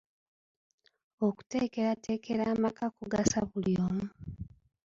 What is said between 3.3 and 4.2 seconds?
buli omu.